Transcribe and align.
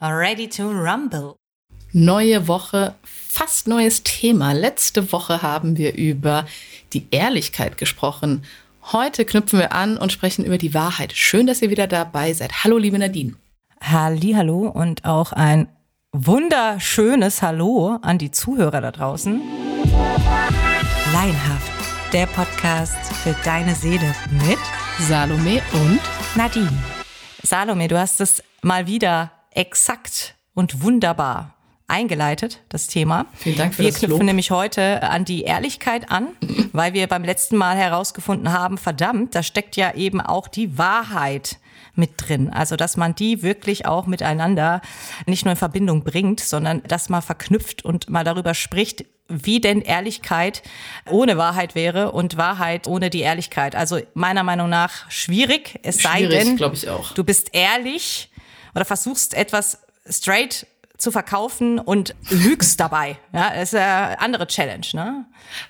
Ready 0.00 0.48
to 0.48 0.68
rumble. 0.70 1.36
Neue 1.92 2.48
Woche, 2.48 2.94
fast 3.04 3.68
neues 3.68 4.02
Thema. 4.02 4.52
Letzte 4.52 5.12
Woche 5.12 5.42
haben 5.42 5.76
wir 5.76 5.94
über 5.94 6.46
die 6.92 7.06
Ehrlichkeit 7.12 7.78
gesprochen. 7.78 8.42
Heute 8.92 9.24
knüpfen 9.24 9.60
wir 9.60 9.72
an 9.72 9.96
und 9.96 10.10
sprechen 10.10 10.44
über 10.44 10.58
die 10.58 10.74
Wahrheit. 10.74 11.12
Schön, 11.12 11.46
dass 11.46 11.62
ihr 11.62 11.70
wieder 11.70 11.86
dabei 11.86 12.32
seid. 12.32 12.64
Hallo, 12.64 12.76
liebe 12.76 12.98
Nadine. 12.98 13.36
Hallo 13.80 14.68
und 14.68 15.04
auch 15.04 15.32
ein 15.32 15.68
wunderschönes 16.12 17.40
Hallo 17.40 17.98
an 18.02 18.18
die 18.18 18.32
Zuhörer 18.32 18.80
da 18.80 18.90
draußen. 18.90 19.40
Laienhaft, 21.12 22.12
der 22.12 22.26
Podcast 22.26 22.96
für 23.22 23.36
deine 23.44 23.74
Seele 23.76 24.14
mit 24.46 24.58
Salome 24.98 25.62
und 25.72 26.00
Nadine. 26.34 26.82
Salome, 27.42 27.86
du 27.86 27.98
hast 27.98 28.20
es 28.20 28.42
mal 28.62 28.86
wieder 28.86 29.30
exakt 29.54 30.34
und 30.54 30.82
wunderbar 30.82 31.54
eingeleitet, 31.86 32.60
das 32.70 32.86
Thema. 32.86 33.26
Vielen 33.34 33.56
Dank 33.56 33.74
für 33.74 33.82
wir 33.82 33.90
das 33.90 33.98
knüpfen 33.98 34.18
Lob. 34.18 34.26
nämlich 34.26 34.50
heute 34.50 35.02
an 35.02 35.24
die 35.24 35.42
Ehrlichkeit 35.42 36.10
an, 36.10 36.28
weil 36.72 36.94
wir 36.94 37.06
beim 37.06 37.24
letzten 37.24 37.56
Mal 37.56 37.76
herausgefunden 37.76 38.52
haben, 38.52 38.78
verdammt, 38.78 39.34
da 39.34 39.42
steckt 39.42 39.76
ja 39.76 39.94
eben 39.94 40.20
auch 40.20 40.48
die 40.48 40.78
Wahrheit 40.78 41.58
mit 41.94 42.12
drin. 42.16 42.50
Also, 42.50 42.76
dass 42.76 42.96
man 42.96 43.14
die 43.14 43.42
wirklich 43.42 43.86
auch 43.86 44.06
miteinander 44.06 44.80
nicht 45.26 45.44
nur 45.44 45.52
in 45.52 45.58
Verbindung 45.58 46.04
bringt, 46.04 46.40
sondern 46.40 46.82
dass 46.84 47.08
man 47.08 47.22
verknüpft 47.22 47.84
und 47.84 48.08
mal 48.08 48.24
darüber 48.24 48.54
spricht, 48.54 49.04
wie 49.28 49.60
denn 49.60 49.80
Ehrlichkeit 49.80 50.62
ohne 51.08 51.38
Wahrheit 51.38 51.74
wäre 51.74 52.12
und 52.12 52.36
Wahrheit 52.36 52.86
ohne 52.86 53.10
die 53.10 53.20
Ehrlichkeit. 53.20 53.74
Also 53.74 54.00
meiner 54.14 54.42
Meinung 54.42 54.68
nach 54.68 55.10
schwierig, 55.10 55.78
es 55.82 55.98
sei 55.98 56.18
Schwierig, 56.18 56.44
denn, 56.44 56.56
glaube 56.56 56.76
ich 56.76 56.88
auch. 56.88 57.12
du 57.12 57.24
bist 57.24 57.50
ehrlich 57.52 58.30
oder 58.74 58.84
versuchst 58.84 59.34
etwas 59.34 59.78
straight 60.08 60.66
zu 60.98 61.10
verkaufen 61.10 61.78
und 61.78 62.14
lügst 62.30 62.78
dabei. 62.80 63.18
Ja, 63.32 63.50
das 63.54 63.72
ist 63.72 63.74
eine 63.74 64.18
andere 64.20 64.46
Challenge, 64.46 64.86
ne? 64.92 65.24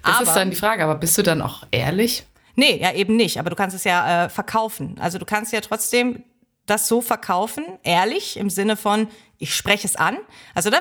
Das 0.04 0.16
aber, 0.16 0.22
ist 0.24 0.34
dann 0.34 0.50
die 0.50 0.56
Frage, 0.56 0.84
aber 0.84 0.94
bist 0.96 1.16
du 1.18 1.22
dann 1.22 1.40
auch 1.42 1.64
ehrlich? 1.70 2.24
nee, 2.56 2.76
ja 2.80 2.92
eben 2.92 3.16
nicht, 3.16 3.38
aber 3.40 3.50
du 3.50 3.56
kannst 3.56 3.74
es 3.74 3.82
ja 3.84 4.26
äh, 4.26 4.28
verkaufen. 4.28 4.96
Also 5.00 5.18
du 5.18 5.24
kannst 5.24 5.52
ja 5.52 5.60
trotzdem 5.60 6.22
das 6.66 6.86
so 6.88 7.00
verkaufen, 7.00 7.64
ehrlich, 7.82 8.36
im 8.36 8.48
Sinne 8.48 8.76
von, 8.76 9.08
ich 9.38 9.54
spreche 9.54 9.86
es 9.88 9.96
an. 9.96 10.16
Also 10.54 10.70
da, 10.70 10.78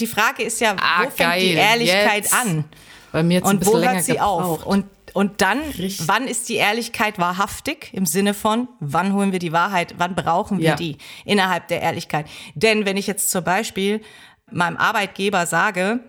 die 0.00 0.06
Frage 0.08 0.42
ist 0.42 0.60
ja, 0.60 0.74
Ah, 0.80 1.04
wo 1.04 1.10
fängt 1.10 1.18
die 1.40 1.54
geil, 1.54 1.56
Ehrlichkeit 1.56 2.24
jetzt. 2.24 2.34
an? 2.34 2.64
Bei 3.12 3.22
mir 3.22 3.34
jetzt 3.34 3.44
ein 3.44 3.50
Und 3.58 3.66
wo 3.66 3.70
bisschen 3.72 3.80
länger 3.80 3.92
hört 3.94 4.04
sie 4.04 4.12
gebraucht. 4.12 4.60
auf? 4.62 4.66
Und, 4.66 4.86
und 5.16 5.40
dann, 5.40 5.60
Richtig. 5.78 6.06
wann 6.08 6.28
ist 6.28 6.48
die 6.50 6.56
Ehrlichkeit 6.56 7.18
wahrhaftig? 7.18 7.88
Im 7.92 8.04
Sinne 8.04 8.34
von, 8.34 8.68
wann 8.80 9.14
holen 9.14 9.32
wir 9.32 9.38
die 9.38 9.50
Wahrheit? 9.52 9.94
Wann 9.96 10.14
brauchen 10.14 10.58
wir 10.58 10.64
Ja. 10.70 10.74
die 10.76 10.98
innerhalb 11.24 11.68
der 11.68 11.80
Ehrlichkeit? 11.80 12.26
Denn 12.54 12.84
wenn 12.84 12.98
ich 12.98 13.06
jetzt 13.06 13.30
zum 13.30 13.42
Beispiel 13.42 14.02
meinem 14.50 14.76
Arbeitgeber 14.76 15.46
sage, 15.46 16.00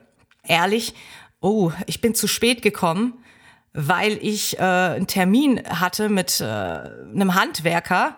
ehrlich, 0.45 0.93
oh, 1.39 1.71
ich 1.85 2.01
bin 2.01 2.15
zu 2.15 2.27
spät 2.27 2.61
gekommen, 2.61 3.13
weil 3.71 4.19
ich 4.21 4.59
äh, 4.59 4.61
einen 4.61 5.07
Termin 5.07 5.61
hatte 5.69 6.09
mit 6.09 6.41
äh, 6.41 6.43
einem 6.43 7.33
Handwerker, 7.33 8.17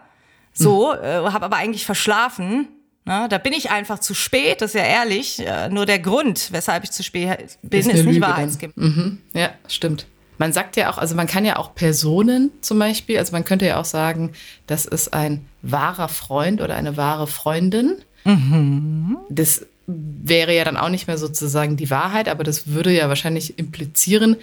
so, 0.54 0.94
Hm. 0.94 1.04
äh, 1.04 1.32
habe 1.32 1.46
aber 1.46 1.58
eigentlich 1.58 1.86
verschlafen. 1.86 2.68
Na, 3.06 3.28
da 3.28 3.38
bin 3.38 3.54
ich 3.54 3.70
einfach 3.70 4.00
zu 4.00 4.14
spät, 4.16 4.62
das 4.62 4.72
ist 4.74 4.80
ja 4.82 4.86
ehrlich. 4.88 5.40
Äh, 5.46 5.70
nur 5.70 5.86
der 5.86 6.00
Grund, 6.00 6.52
weshalb 6.52 6.84
ich 6.84 6.92
zu 6.92 7.04
spät 7.04 7.60
bin, 7.62 7.80
ist, 7.82 7.90
eine 7.90 8.04
nicht 8.04 8.22
wahrheitsgemäß. 8.22 8.76
Mhm. 8.76 9.22
Ja, 9.34 9.52
stimmt. 9.68 10.08
Man 10.40 10.54
sagt 10.54 10.78
ja 10.78 10.90
auch, 10.90 10.98
also 10.98 11.16
man 11.16 11.28
kann 11.28 11.44
ja 11.44 11.58
auch 11.58 11.76
Personen 11.76 12.50
zum 12.62 12.80
Beispiel, 12.80 13.20
also 13.20 13.34
man 13.34 13.44
könnte 13.44 13.68
ja 13.68 13.80
auch 13.80 13.86
sagen, 13.86 14.32
das 14.68 14.86
ist 14.86 15.14
ein 15.14 15.46
wahrer 15.62 16.08
Freund 16.08 16.62
oder 16.62 16.76
eine 16.76 16.98
wahre 16.98 17.28
Freundin. 17.28 17.98
Das 19.30 19.66
wäre 19.86 20.56
ja 20.56 20.64
dann 20.64 20.78
auch 20.78 20.90
nicht 20.90 21.08
mehr 21.08 21.18
sozusagen 21.18 21.76
die 21.76 21.90
Wahrheit, 21.90 22.30
aber 22.30 22.44
das 22.46 22.68
würde 22.68 22.96
ja 22.96 23.10
wahrscheinlich 23.10 23.60
implizieren, 23.60 24.38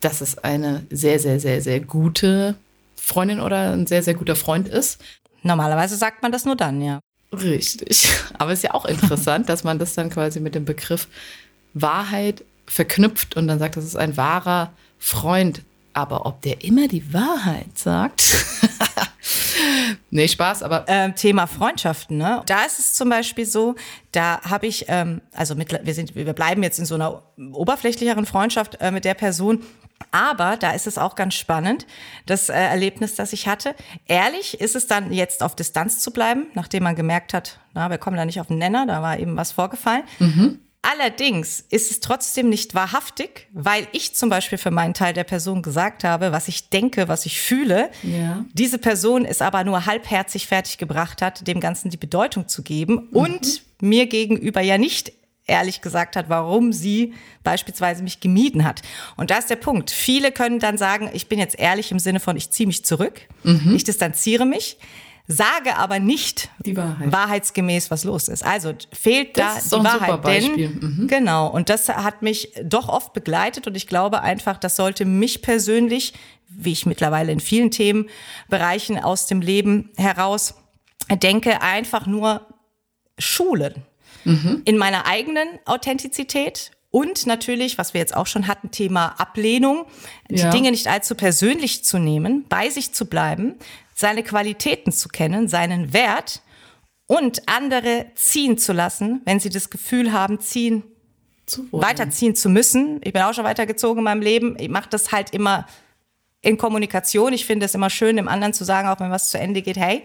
dass 0.00 0.22
es 0.22 0.38
eine 0.38 0.86
sehr, 0.90 1.18
sehr, 1.18 1.38
sehr, 1.38 1.60
sehr 1.60 1.80
gute 1.80 2.54
Freundin 2.96 3.40
oder 3.40 3.72
ein 3.72 3.86
sehr, 3.86 4.02
sehr 4.02 4.14
guter 4.14 4.36
Freund 4.36 4.68
ist. 4.68 5.02
Normalerweise 5.42 5.96
sagt 5.96 6.22
man 6.22 6.32
das 6.32 6.46
nur 6.46 6.56
dann, 6.56 6.80
ja. 6.80 7.00
Richtig. 7.32 8.08
Aber 8.38 8.52
es 8.52 8.60
ist 8.60 8.64
ja 8.64 8.74
auch 8.74 8.86
interessant, 8.86 9.50
dass 9.50 9.64
man 9.64 9.78
das 9.78 9.94
dann 9.94 10.08
quasi 10.08 10.40
mit 10.40 10.54
dem 10.54 10.64
Begriff 10.64 11.08
Wahrheit 11.74 12.42
verknüpft 12.66 13.36
und 13.36 13.48
dann 13.48 13.58
sagt, 13.58 13.76
das 13.76 13.84
ist 13.84 13.96
ein 13.96 14.16
wahrer 14.16 14.72
Freund. 15.00 15.62
Aber 15.92 16.24
ob 16.24 16.40
der 16.42 16.62
immer 16.62 16.86
die 16.86 17.12
Wahrheit 17.12 17.76
sagt? 17.76 18.22
nee, 20.10 20.28
Spaß, 20.28 20.62
aber 20.62 20.84
Ähm, 20.86 21.16
Thema 21.16 21.48
Freundschaften, 21.48 22.16
ne? 22.16 22.42
Da 22.46 22.62
ist 22.62 22.78
es 22.78 22.94
zum 22.94 23.08
Beispiel 23.08 23.44
so, 23.44 23.74
da 24.12 24.40
habe 24.42 24.68
ich, 24.68 24.84
ähm, 24.86 25.20
also 25.32 25.56
mit, 25.56 25.84
wir 25.84 25.94
sind, 25.94 26.14
wir 26.14 26.32
bleiben 26.32 26.62
jetzt 26.62 26.78
in 26.78 26.84
so 26.84 26.94
einer 26.94 27.24
oberflächlicheren 27.52 28.24
Freundschaft 28.24 28.80
äh, 28.80 28.92
mit 28.92 29.04
der 29.04 29.14
Person. 29.14 29.64
Aber 30.12 30.56
da 30.56 30.70
ist 30.70 30.86
es 30.86 30.96
auch 30.96 31.14
ganz 31.14 31.34
spannend, 31.34 31.86
das 32.24 32.48
äh, 32.48 32.54
Erlebnis, 32.54 33.16
das 33.16 33.32
ich 33.32 33.48
hatte. 33.48 33.74
Ehrlich 34.06 34.60
ist 34.60 34.76
es 34.76 34.86
dann 34.86 35.12
jetzt 35.12 35.42
auf 35.42 35.56
Distanz 35.56 36.00
zu 36.00 36.12
bleiben, 36.12 36.46
nachdem 36.54 36.84
man 36.84 36.94
gemerkt 36.94 37.34
hat, 37.34 37.58
na, 37.74 37.90
wir 37.90 37.98
kommen 37.98 38.16
da 38.16 38.24
nicht 38.24 38.40
auf 38.40 38.46
den 38.46 38.58
Nenner, 38.58 38.86
da 38.86 39.02
war 39.02 39.18
eben 39.18 39.36
was 39.36 39.52
vorgefallen. 39.52 40.04
Allerdings 40.82 41.62
ist 41.68 41.90
es 41.90 42.00
trotzdem 42.00 42.48
nicht 42.48 42.74
wahrhaftig, 42.74 43.48
weil 43.52 43.86
ich 43.92 44.14
zum 44.14 44.30
Beispiel 44.30 44.56
für 44.56 44.70
meinen 44.70 44.94
Teil 44.94 45.12
der 45.12 45.24
Person 45.24 45.60
gesagt 45.60 46.04
habe, 46.04 46.32
was 46.32 46.48
ich 46.48 46.70
denke, 46.70 47.06
was 47.06 47.26
ich 47.26 47.40
fühle. 47.40 47.90
Ja. 48.02 48.44
Diese 48.54 48.78
Person 48.78 49.26
es 49.26 49.42
aber 49.42 49.62
nur 49.64 49.84
halbherzig 49.84 50.46
fertiggebracht 50.46 51.20
hat, 51.20 51.46
dem 51.46 51.60
Ganzen 51.60 51.90
die 51.90 51.98
Bedeutung 51.98 52.48
zu 52.48 52.62
geben 52.62 53.08
und 53.12 53.62
mir 53.82 54.06
gegenüber 54.06 54.62
ja 54.62 54.78
nicht 54.78 55.12
ehrlich 55.46 55.82
gesagt 55.82 56.16
hat, 56.16 56.28
warum 56.28 56.72
sie 56.72 57.12
beispielsweise 57.42 58.02
mich 58.02 58.20
gemieden 58.20 58.64
hat. 58.64 58.82
Und 59.16 59.30
da 59.30 59.38
ist 59.38 59.50
der 59.50 59.56
Punkt. 59.56 59.90
Viele 59.90 60.32
können 60.32 60.60
dann 60.60 60.78
sagen, 60.78 61.10
ich 61.12 61.28
bin 61.28 61.38
jetzt 61.38 61.58
ehrlich 61.58 61.90
im 61.90 61.98
Sinne 61.98 62.20
von, 62.20 62.36
ich 62.36 62.50
ziehe 62.50 62.66
mich 62.66 62.84
zurück, 62.84 63.20
ich 63.74 63.84
distanziere 63.84 64.46
mich, 64.46 64.78
sage 65.32 65.76
aber 65.76 65.98
nicht 66.00 66.48
Die 66.58 66.76
Wahrheit. 66.76 67.12
wahrheitsgemäß, 67.12 67.90
was 67.90 68.04
los 68.04 68.28
ist. 68.28 68.44
Also 68.44 68.72
fehlt 68.92 69.38
Das 69.38 69.54
da 69.54 69.58
ist 69.58 69.72
die 69.72 69.76
ein 69.76 69.84
Wahrheit. 69.84 70.00
super 70.10 70.18
Beispiel. 70.18 70.68
Mhm. 70.68 70.80
Denn, 70.80 71.06
Genau. 71.08 71.46
Und 71.48 71.68
das 71.68 71.88
hat 71.88 72.22
mich 72.22 72.52
doch 72.64 72.88
oft 72.88 73.12
begleitet 73.12 73.66
und 73.66 73.76
ich 73.76 73.86
glaube 73.86 74.22
einfach, 74.22 74.58
das 74.58 74.74
sollte 74.76 75.04
mich 75.04 75.40
persönlich, 75.42 76.14
wie 76.48 76.72
ich 76.72 76.84
mittlerweile 76.84 77.30
in 77.30 77.38
vielen 77.40 77.70
Themenbereichen 77.70 78.98
aus 78.98 79.26
dem 79.26 79.40
Leben 79.40 79.90
heraus 79.96 80.54
denke, 81.22 81.62
einfach 81.62 82.06
nur 82.06 82.46
schulen. 83.18 83.74
In 84.66 84.76
meiner 84.76 85.06
eigenen 85.06 85.48
Authentizität 85.64 86.72
und 86.90 87.24
natürlich, 87.26 87.78
was 87.78 87.94
wir 87.94 88.00
jetzt 88.00 88.14
auch 88.14 88.26
schon 88.26 88.46
hatten, 88.48 88.70
Thema 88.70 89.14
Ablehnung, 89.18 89.86
die 90.28 90.36
Ja. 90.40 90.50
Dinge 90.50 90.70
nicht 90.72 90.88
allzu 90.88 91.14
persönlich 91.14 91.84
zu 91.84 91.98
nehmen, 91.98 92.44
bei 92.48 92.68
sich 92.68 92.92
zu 92.92 93.06
bleiben, 93.06 93.54
seine 94.00 94.22
Qualitäten 94.22 94.92
zu 94.92 95.08
kennen, 95.08 95.46
seinen 95.46 95.92
Wert 95.92 96.40
und 97.06 97.48
andere 97.48 98.06
ziehen 98.14 98.56
zu 98.56 98.72
lassen, 98.72 99.20
wenn 99.26 99.40
sie 99.40 99.50
das 99.50 99.68
Gefühl 99.68 100.12
haben, 100.12 100.40
ziehen, 100.40 100.82
zu 101.44 101.68
weiterziehen 101.70 102.34
zu 102.34 102.48
müssen. 102.48 103.00
Ich 103.04 103.12
bin 103.12 103.22
auch 103.22 103.34
schon 103.34 103.44
weitergezogen 103.44 103.98
in 103.98 104.04
meinem 104.04 104.22
Leben. 104.22 104.56
Ich 104.58 104.68
mache 104.68 104.88
das 104.88 105.12
halt 105.12 105.30
immer 105.30 105.66
in 106.40 106.56
Kommunikation. 106.56 107.34
Ich 107.34 107.44
finde 107.44 107.66
es 107.66 107.74
immer 107.74 107.90
schön, 107.90 108.16
dem 108.16 108.28
anderen 108.28 108.54
zu 108.54 108.64
sagen, 108.64 108.88
auch 108.88 108.98
wenn 109.00 109.10
was 109.10 109.30
zu 109.30 109.38
Ende 109.38 109.60
geht, 109.60 109.76
hey. 109.76 110.02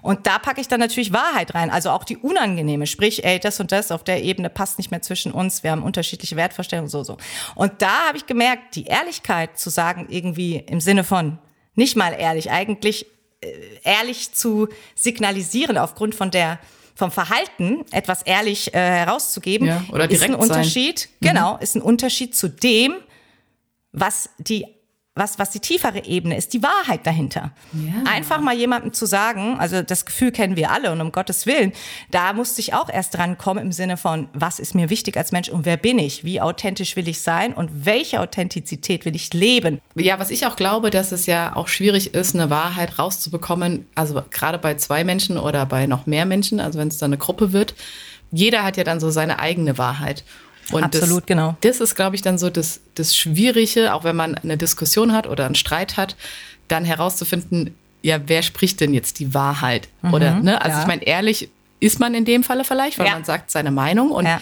Und 0.00 0.26
da 0.26 0.38
packe 0.38 0.62
ich 0.62 0.68
dann 0.68 0.80
natürlich 0.80 1.12
Wahrheit 1.12 1.54
rein, 1.54 1.68
also 1.68 1.90
auch 1.90 2.04
die 2.04 2.16
unangenehme, 2.16 2.86
sprich, 2.86 3.24
ey, 3.24 3.38
das 3.38 3.60
und 3.60 3.72
das 3.72 3.90
auf 3.90 4.04
der 4.04 4.22
Ebene 4.22 4.48
passt 4.48 4.78
nicht 4.78 4.90
mehr 4.90 5.02
zwischen 5.02 5.32
uns, 5.32 5.62
wir 5.62 5.72
haben 5.72 5.82
unterschiedliche 5.82 6.36
Wertvorstellungen, 6.36 6.88
so, 6.88 7.04
so. 7.04 7.18
Und 7.54 7.82
da 7.82 8.08
habe 8.08 8.16
ich 8.16 8.24
gemerkt, 8.24 8.76
die 8.76 8.84
Ehrlichkeit 8.84 9.58
zu 9.58 9.68
sagen, 9.68 10.06
irgendwie 10.08 10.56
im 10.56 10.80
Sinne 10.80 11.04
von, 11.04 11.38
nicht 11.74 11.96
mal 11.96 12.12
ehrlich, 12.12 12.50
eigentlich 12.50 13.06
ehrlich 13.82 14.32
zu 14.32 14.68
signalisieren 14.94 15.78
aufgrund 15.78 16.14
von 16.14 16.30
der 16.30 16.58
vom 16.96 17.10
Verhalten 17.10 17.84
etwas 17.90 18.22
ehrlich 18.22 18.72
äh, 18.72 18.78
herauszugeben, 18.78 19.66
Ja, 19.66 19.82
oder 19.90 20.08
ist 20.08 20.22
ein 20.22 20.28
direkt 20.30 20.32
sein. 20.32 20.40
Unterschied. 20.40 21.08
Genau, 21.20 21.58
ist 21.58 21.74
ein 21.74 21.82
Unterschied 21.82 22.36
zu 22.36 22.48
dem, 22.48 22.94
was 23.90 24.30
die 24.38 24.66
was, 25.16 25.38
was 25.38 25.50
die 25.50 25.60
tiefere 25.60 26.06
Ebene 26.06 26.36
ist, 26.36 26.54
die 26.54 26.62
Wahrheit 26.64 27.06
dahinter. 27.06 27.52
Ja. 27.72 28.10
Einfach 28.10 28.40
mal 28.40 28.54
jemandem 28.54 28.92
zu 28.92 29.06
sagen, 29.06 29.56
also 29.60 29.80
das 29.80 30.06
Gefühl 30.06 30.32
kennen 30.32 30.56
wir 30.56 30.72
alle 30.72 30.90
und 30.90 31.00
um 31.00 31.12
Gottes 31.12 31.46
Willen, 31.46 31.72
da 32.10 32.32
musste 32.32 32.60
ich 32.60 32.74
auch 32.74 32.88
erst 32.88 33.14
dran 33.14 33.38
kommen 33.38 33.60
im 33.60 33.72
Sinne 33.72 33.96
von, 33.96 34.28
was 34.32 34.58
ist 34.58 34.74
mir 34.74 34.90
wichtig 34.90 35.16
als 35.16 35.30
Mensch 35.30 35.48
und 35.50 35.66
wer 35.66 35.76
bin 35.76 36.00
ich? 36.00 36.24
Wie 36.24 36.40
authentisch 36.40 36.96
will 36.96 37.06
ich 37.06 37.20
sein 37.20 37.54
und 37.54 37.86
welche 37.86 38.20
Authentizität 38.20 39.04
will 39.04 39.14
ich 39.14 39.32
leben? 39.32 39.80
Ja, 39.94 40.18
was 40.18 40.30
ich 40.30 40.46
auch 40.46 40.56
glaube, 40.56 40.90
dass 40.90 41.12
es 41.12 41.26
ja 41.26 41.54
auch 41.54 41.68
schwierig 41.68 42.12
ist, 42.12 42.34
eine 42.34 42.50
Wahrheit 42.50 42.98
rauszubekommen, 42.98 43.86
also 43.94 44.20
gerade 44.30 44.58
bei 44.58 44.74
zwei 44.74 45.04
Menschen 45.04 45.38
oder 45.38 45.64
bei 45.64 45.86
noch 45.86 46.06
mehr 46.06 46.26
Menschen, 46.26 46.58
also 46.58 46.80
wenn 46.80 46.88
es 46.88 46.98
dann 46.98 47.10
eine 47.10 47.18
Gruppe 47.18 47.52
wird. 47.52 47.76
Jeder 48.32 48.64
hat 48.64 48.76
ja 48.76 48.82
dann 48.82 48.98
so 48.98 49.10
seine 49.10 49.38
eigene 49.38 49.78
Wahrheit. 49.78 50.24
Und 50.72 50.82
Absolut, 50.84 51.22
das, 51.22 51.26
genau. 51.26 51.56
Das 51.60 51.80
ist, 51.80 51.94
glaube 51.94 52.16
ich, 52.16 52.22
dann 52.22 52.38
so 52.38 52.50
das, 52.50 52.80
das 52.94 53.14
Schwierige, 53.16 53.92
auch 53.94 54.04
wenn 54.04 54.16
man 54.16 54.34
eine 54.36 54.56
Diskussion 54.56 55.12
hat 55.12 55.26
oder 55.26 55.46
einen 55.46 55.54
Streit 55.54 55.96
hat, 55.96 56.16
dann 56.68 56.84
herauszufinden, 56.84 57.74
ja, 58.02 58.18
wer 58.26 58.42
spricht 58.42 58.80
denn 58.80 58.94
jetzt 58.94 59.18
die 59.18 59.34
Wahrheit? 59.34 59.88
oder, 60.12 60.34
ne? 60.40 60.60
Also 60.60 60.74
Mhm, 60.74 60.76
ja. 60.76 60.80
ich 60.82 60.86
meine, 60.86 61.02
ehrlich 61.06 61.48
ist 61.80 62.00
man 62.00 62.14
in 62.14 62.24
dem 62.24 62.42
Falle 62.42 62.64
vielleicht, 62.64 62.98
weil 62.98 63.06
Ja. 63.06 63.12
man 63.12 63.24
sagt 63.24 63.50
seine 63.50 63.70
Meinung 63.70 64.10
und 64.10 64.24
Ja. 64.26 64.40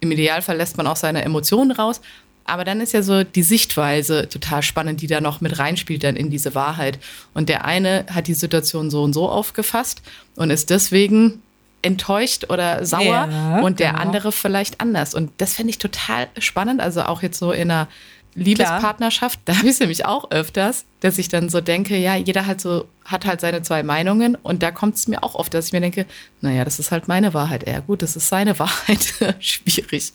im 0.00 0.12
Idealfall 0.12 0.56
lässt 0.56 0.76
man 0.76 0.86
auch 0.86 0.96
seine 0.96 1.22
Emotionen 1.22 1.70
raus. 1.72 2.00
Aber 2.48 2.64
dann 2.64 2.80
ist 2.80 2.92
ja 2.92 3.02
so 3.02 3.24
die 3.24 3.42
Sichtweise 3.42 4.28
total 4.28 4.62
spannend, 4.62 5.00
die 5.02 5.08
da 5.08 5.20
noch 5.20 5.40
mit 5.40 5.58
reinspielt 5.58 6.04
dann 6.04 6.14
in 6.16 6.30
diese 6.30 6.54
Wahrheit. 6.54 6.98
Und 7.34 7.48
der 7.48 7.64
eine 7.64 8.06
hat 8.12 8.28
die 8.28 8.34
Situation 8.34 8.88
so 8.90 9.02
und 9.02 9.12
so 9.14 9.28
aufgefasst 9.28 10.00
und 10.36 10.50
ist 10.50 10.70
deswegen 10.70 11.42
enttäuscht 11.82 12.46
oder 12.50 12.84
sauer 12.84 13.28
Ja, 13.30 13.60
und 13.60 13.80
der 13.80 13.90
genau. 13.90 14.02
andere 14.02 14.32
vielleicht 14.32 14.80
anders. 14.80 15.14
Und 15.14 15.30
das 15.38 15.54
fände 15.54 15.70
ich 15.70 15.78
total 15.78 16.28
spannend. 16.38 16.80
Also 16.80 17.02
auch 17.02 17.22
jetzt 17.22 17.38
so 17.38 17.52
in 17.52 17.70
einer 17.70 17.88
Liebespartnerschaft, 18.34 19.40
da 19.46 19.54
habe 19.56 19.66
ich 19.66 19.72
es 19.72 19.80
nämlich 19.80 20.04
auch 20.04 20.30
öfters, 20.30 20.84
dass 21.00 21.16
ich 21.18 21.28
dann 21.28 21.48
so 21.48 21.60
denke, 21.60 21.96
ja, 21.96 22.16
jeder 22.16 22.46
halt 22.46 22.60
so, 22.60 22.86
hat 23.04 23.24
halt 23.24 23.40
seine 23.40 23.62
zwei 23.62 23.82
Meinungen 23.82 24.34
und 24.34 24.62
da 24.62 24.70
kommt 24.70 24.96
es 24.96 25.08
mir 25.08 25.22
auch 25.22 25.34
oft, 25.34 25.54
dass 25.54 25.66
ich 25.68 25.72
mir 25.72 25.80
denke, 25.80 26.06
naja, 26.42 26.64
das 26.64 26.78
ist 26.78 26.90
halt 26.90 27.08
meine 27.08 27.32
Wahrheit. 27.34 27.66
Ja 27.66 27.80
gut, 27.80 28.02
das 28.02 28.14
ist 28.16 28.28
seine 28.28 28.58
Wahrheit. 28.58 29.14
Schwierig. 29.40 30.12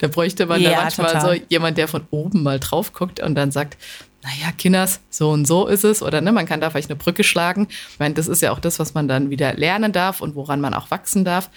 Da 0.00 0.08
bräuchte 0.08 0.46
man 0.46 0.60
Ja, 0.60 0.70
da 0.70 0.76
manchmal 0.82 1.12
total. 1.12 1.36
so 1.38 1.42
jemand, 1.48 1.78
der 1.78 1.88
von 1.88 2.06
oben 2.10 2.42
mal 2.42 2.60
drauf 2.60 2.92
guckt 2.92 3.20
und 3.20 3.34
dann 3.34 3.50
sagt, 3.50 3.76
naja, 4.26 4.50
Kinders, 4.58 4.98
so 5.08 5.30
und 5.30 5.46
so 5.46 5.68
ist 5.68 5.84
es. 5.84 6.02
Oder 6.02 6.20
ne, 6.20 6.32
man 6.32 6.46
kann 6.46 6.60
da 6.60 6.68
vielleicht 6.70 6.90
eine 6.90 6.96
Brücke 6.96 7.22
schlagen. 7.22 7.68
Ich 7.92 7.98
meine, 8.00 8.14
das 8.14 8.26
ist 8.26 8.42
ja 8.42 8.50
auch 8.50 8.58
das, 8.58 8.80
was 8.80 8.92
man 8.92 9.06
dann 9.06 9.30
wieder 9.30 9.54
lernen 9.54 9.92
darf 9.92 10.20
und 10.20 10.34
woran 10.34 10.60
man 10.60 10.74
auch 10.74 10.90
wachsen 10.90 11.24
darf. 11.24 11.48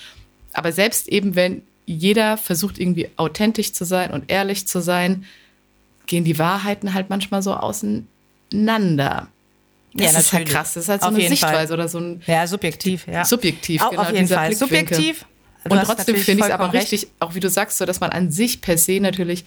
Aber 0.53 0.71
selbst 0.71 1.07
eben, 1.07 1.35
wenn 1.35 1.63
jeder 1.87 2.37
versucht, 2.37 2.77
irgendwie 2.79 3.09
authentisch 3.15 3.73
zu 3.73 3.85
sein 3.85 4.11
und 4.11 4.29
ehrlich 4.29 4.67
zu 4.67 4.81
sein, 4.81 5.25
gehen 6.05 6.23
die 6.23 6.37
Wahrheiten 6.37 6.93
halt 6.93 7.09
manchmal 7.09 7.41
so 7.41 7.55
auseinander. 7.55 9.27
Das 9.93 10.13
Ja, 10.13 10.19
ist 10.19 10.33
halt 10.33 10.47
krass. 10.47 10.73
Das 10.75 10.83
ist 10.83 10.89
halt 10.89 11.01
so 11.01 11.07
Auf 11.07 11.13
eine 11.13 11.23
jeden 11.23 11.35
Fall. 11.35 11.49
Sichtweise 11.49 11.73
oder 11.73 11.87
so 11.87 11.99
ein 11.99 12.21
Ja, 12.27 12.45
subjektiv, 12.45 13.07
ja. 13.07 13.25
subjektiv. 13.25 13.81
Auch 13.81 13.89
genau, 13.89 14.01
auf 14.03 14.13
jeden 14.13 14.27
Fall. 14.27 14.53
Subjektiv. 14.55 15.25
Und 15.67 15.81
trotzdem 15.83 16.15
finde 16.15 16.43
ich 16.43 16.49
es 16.49 16.53
aber 16.53 16.71
recht. 16.71 16.91
richtig, 16.91 17.09
auch 17.19 17.33
wie 17.33 17.39
du 17.39 17.49
sagst, 17.49 17.79
so, 17.79 17.85
dass 17.85 17.99
man 17.99 18.11
an 18.11 18.31
sich 18.31 18.61
per 18.61 18.77
se 18.77 18.99
natürlich 18.99 19.43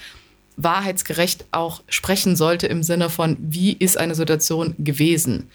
wahrheitsgerecht 0.56 1.46
auch 1.50 1.82
sprechen 1.88 2.36
sollte 2.36 2.66
im 2.66 2.82
Sinne 2.82 3.10
von, 3.10 3.36
wie 3.40 3.72
ist 3.72 3.96
eine 3.96 4.14
Situation 4.14 4.74
gewesen. 4.78 5.50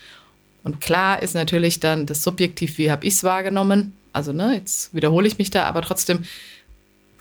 Und 0.63 0.81
klar 0.81 1.21
ist 1.21 1.33
natürlich 1.33 1.79
dann 1.79 2.05
das 2.05 2.23
Subjektiv, 2.23 2.77
wie 2.77 2.91
habe 2.91 3.05
ich 3.05 3.13
es 3.13 3.23
wahrgenommen. 3.23 3.95
Also, 4.11 4.33
ne, 4.33 4.55
jetzt 4.55 4.93
wiederhole 4.93 5.27
ich 5.27 5.37
mich 5.37 5.49
da, 5.49 5.63
aber 5.63 5.81
trotzdem 5.81 6.23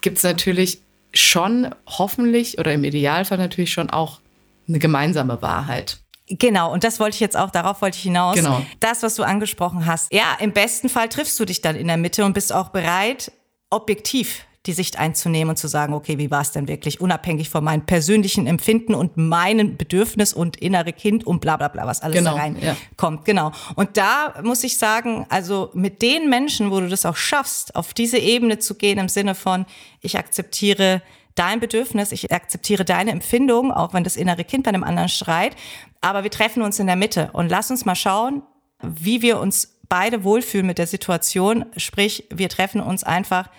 gibt 0.00 0.18
es 0.18 0.24
natürlich 0.24 0.80
schon 1.14 1.74
hoffentlich 1.86 2.58
oder 2.58 2.72
im 2.72 2.84
Idealfall 2.84 3.38
natürlich 3.38 3.72
schon 3.72 3.90
auch 3.90 4.20
eine 4.68 4.78
gemeinsame 4.78 5.40
Wahrheit. 5.42 5.98
Genau, 6.28 6.72
und 6.72 6.82
das 6.82 6.98
wollte 6.98 7.14
ich 7.14 7.20
jetzt 7.20 7.36
auch, 7.36 7.50
darauf 7.50 7.82
wollte 7.82 7.96
ich 7.96 8.02
hinaus. 8.02 8.34
Genau. 8.34 8.64
Das, 8.80 9.02
was 9.02 9.14
du 9.14 9.22
angesprochen 9.22 9.86
hast. 9.86 10.12
Ja, 10.12 10.36
im 10.40 10.52
besten 10.52 10.88
Fall 10.88 11.08
triffst 11.08 11.38
du 11.38 11.44
dich 11.44 11.60
dann 11.60 11.76
in 11.76 11.86
der 11.86 11.96
Mitte 11.96 12.24
und 12.24 12.32
bist 12.32 12.52
auch 12.52 12.70
bereit, 12.70 13.30
objektiv 13.70 14.44
die 14.66 14.72
Sicht 14.72 14.98
einzunehmen 14.98 15.50
und 15.50 15.56
zu 15.56 15.68
sagen, 15.68 15.94
okay, 15.94 16.18
wie 16.18 16.30
war 16.30 16.40
es 16.40 16.50
denn 16.50 16.68
wirklich, 16.68 17.00
unabhängig 17.00 17.48
von 17.48 17.62
meinem 17.62 17.86
persönlichen 17.86 18.46
Empfinden 18.46 18.94
und 18.94 19.16
meinem 19.16 19.76
Bedürfnis 19.76 20.32
und 20.32 20.56
innere 20.56 20.92
Kind 20.92 21.26
und 21.26 21.40
bla 21.40 21.56
bla 21.56 21.68
bla, 21.68 21.86
was 21.86 22.02
alles 22.02 22.16
Genau, 22.16 22.34
da 22.34 22.36
rein 22.36 22.56
ja. 22.60 22.76
kommt. 22.96 23.24
Genau. 23.24 23.52
Und 23.74 23.96
da 23.96 24.34
muss 24.42 24.64
ich 24.64 24.78
sagen, 24.78 25.26
also 25.28 25.70
mit 25.74 26.02
den 26.02 26.28
Menschen, 26.28 26.70
wo 26.70 26.80
du 26.80 26.88
das 26.88 27.06
auch 27.06 27.16
schaffst, 27.16 27.76
auf 27.76 27.94
diese 27.94 28.18
Ebene 28.18 28.58
zu 28.58 28.74
gehen, 28.74 28.98
im 28.98 29.08
Sinne 29.08 29.34
von, 29.34 29.66
ich 30.00 30.18
akzeptiere 30.18 31.02
dein 31.34 31.60
Bedürfnis, 31.60 32.12
ich 32.12 32.32
akzeptiere 32.32 32.84
deine 32.84 33.12
Empfindung, 33.12 33.70
auch 33.70 33.92
wenn 33.94 34.04
das 34.04 34.16
innere 34.16 34.44
Kind 34.44 34.64
bei 34.64 34.70
einem 34.70 34.84
anderen 34.84 35.08
schreit, 35.08 35.54
aber 36.00 36.22
wir 36.22 36.30
treffen 36.30 36.62
uns 36.62 36.78
in 36.78 36.86
der 36.86 36.96
Mitte 36.96 37.30
und 37.32 37.48
lass 37.48 37.70
uns 37.70 37.84
mal 37.84 37.94
schauen, 37.94 38.42
wie 38.82 39.22
wir 39.22 39.38
uns 39.38 39.78
beide 39.88 40.24
wohlfühlen 40.24 40.66
mit 40.66 40.78
der 40.78 40.86
Situation, 40.86 41.66
sprich, 41.76 42.24
wir 42.30 42.48
treffen 42.48 42.80
uns 42.80 43.04
einfach 43.04 43.50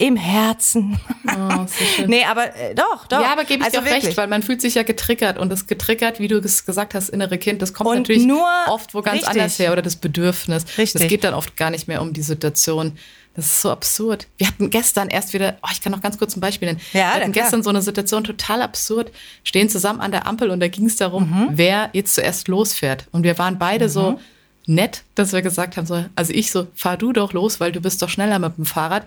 im 0.00 0.16
Herzen. 0.16 0.98
Oh, 1.28 1.66
so 1.66 2.06
nee, 2.06 2.24
aber 2.24 2.56
äh, 2.56 2.74
doch, 2.74 3.06
doch. 3.06 3.20
Ja, 3.20 3.32
aber 3.32 3.44
gebe 3.44 3.60
ich 3.60 3.66
also 3.66 3.80
dir 3.80 3.86
auch 3.86 3.94
recht, 3.94 4.16
weil 4.16 4.28
man 4.28 4.42
fühlt 4.42 4.62
sich 4.62 4.74
ja 4.74 4.82
getriggert 4.82 5.36
und 5.38 5.50
das 5.50 5.66
getriggert, 5.66 6.18
wie 6.20 6.28
du 6.28 6.38
es 6.38 6.64
gesagt 6.64 6.94
hast, 6.94 7.10
innere 7.10 7.36
Kind, 7.36 7.60
das 7.60 7.74
kommt 7.74 7.90
Und 7.90 7.96
natürlich 7.98 8.24
nur- 8.24 8.46
oft 8.68 8.94
wo 8.94 9.02
ganz 9.02 9.18
richtig. 9.18 9.28
anders 9.30 9.58
her 9.58 9.72
oder 9.72 9.82
das 9.82 9.96
Bedürfnis. 9.96 10.64
Richtig. 10.78 11.02
Es 11.02 11.08
geht 11.08 11.22
dann 11.22 11.34
oft 11.34 11.54
gar 11.56 11.70
nicht 11.70 11.86
mehr 11.86 12.00
um 12.00 12.14
die 12.14 12.22
Situation. 12.22 12.96
Das 13.36 13.44
ist 13.44 13.60
so 13.60 13.70
absurd. 13.70 14.26
Wir 14.38 14.46
hatten 14.48 14.70
gestern 14.70 15.08
erst 15.08 15.34
wieder, 15.34 15.58
oh, 15.62 15.68
ich 15.70 15.80
kann 15.82 15.92
noch 15.92 16.00
ganz 16.00 16.18
kurz 16.18 16.34
ein 16.34 16.40
Beispiel 16.40 16.66
nennen. 16.68 16.80
Ja, 16.94 17.00
Wir 17.00 17.06
hatten 17.10 17.32
klar. 17.32 17.44
gestern 17.44 17.62
so 17.62 17.68
eine 17.70 17.82
Situation 17.82 18.24
total 18.24 18.62
absurd, 18.62 19.12
stehen 19.44 19.68
zusammen 19.68 20.00
an 20.00 20.10
der 20.12 20.26
Ampel 20.26 20.50
und 20.50 20.60
da 20.60 20.68
ging 20.68 20.86
es 20.86 20.96
darum, 20.96 21.28
Mhm. 21.30 21.48
wer 21.52 21.90
jetzt 21.92 22.14
zuerst 22.14 22.48
losfährt. 22.48 23.06
Und 23.12 23.22
wir 23.22 23.38
waren 23.38 23.58
beide 23.58 23.88
so 23.90 24.18
nett, 24.66 25.02
dass 25.14 25.32
wir 25.32 25.42
gesagt 25.42 25.76
haben, 25.76 25.86
so, 25.86 26.04
also 26.16 26.32
ich 26.32 26.50
so, 26.50 26.66
fahr 26.74 26.96
du 26.96 27.12
doch 27.12 27.32
los, 27.32 27.60
weil 27.60 27.70
du 27.72 27.80
bist 27.80 28.02
doch 28.02 28.08
schneller 28.08 28.38
mit 28.38 28.56
dem 28.56 28.66
Fahrrad, 28.66 29.04